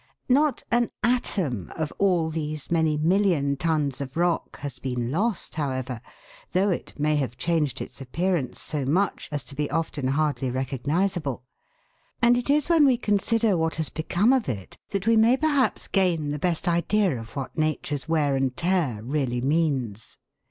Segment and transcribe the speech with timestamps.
[0.29, 6.01] Not an atom of all these many million tons of rock has been lost, however,
[6.53, 10.49] though it may have changed its appear ance so much as to be often hardly
[10.49, 11.43] recognisable,
[12.19, 15.91] and it is when we consider what has become of it that we perhaps 106
[15.91, 16.17] THE WORLD'S LUMBER ROOM.
[16.25, 20.17] gain the best idea of what Nature's wear and tear really means.